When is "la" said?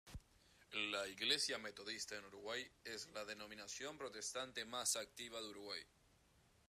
0.93-1.07, 3.13-3.23